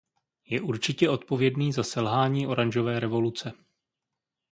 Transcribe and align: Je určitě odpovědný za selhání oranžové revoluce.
Je 0.45 0.61
určitě 0.61 1.09
odpovědný 1.09 1.71
za 1.73 1.83
selhání 1.83 2.47
oranžové 2.47 2.99
revoluce. 2.99 3.53